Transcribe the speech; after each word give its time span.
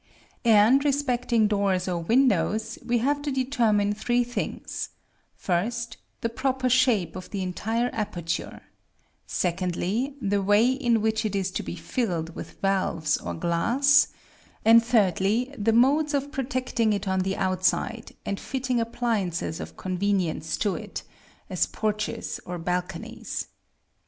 And, 0.43 0.83
respecting 0.83 1.45
doors 1.47 1.87
or 1.87 1.99
windows, 1.99 2.79
we 2.83 2.97
have 2.97 3.21
to 3.21 3.29
determine 3.31 3.93
three 3.93 4.23
things: 4.23 4.89
first, 5.35 5.97
the 6.21 6.27
proper 6.27 6.69
shape 6.71 7.15
of 7.15 7.29
the 7.29 7.43
entire 7.43 7.91
aperture; 7.93 8.61
secondly, 9.27 10.15
the 10.19 10.41
way 10.41 10.65
in 10.71 11.03
which 11.03 11.23
it 11.23 11.35
is 11.35 11.51
to 11.51 11.61
be 11.61 11.75
filled 11.75 12.33
with 12.33 12.59
valves 12.61 13.17
or 13.17 13.35
glass; 13.35 14.07
and 14.65 14.83
thirdly, 14.83 15.53
the 15.55 15.71
modes 15.71 16.15
of 16.15 16.31
protecting 16.31 16.93
it 16.93 17.07
on 17.07 17.19
the 17.19 17.35
outside, 17.37 18.13
and 18.25 18.39
fitting 18.39 18.79
appliances 18.79 19.59
of 19.59 19.77
convenience 19.77 20.57
to 20.57 20.73
it, 20.73 21.03
as 21.47 21.67
porches 21.67 22.39
or 22.47 22.57
balconies. 22.57 23.49